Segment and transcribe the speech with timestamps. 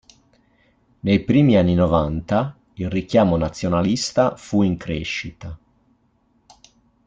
[1.01, 5.55] Nei primi anni novanta il richiamo nazionalista fu in crescita.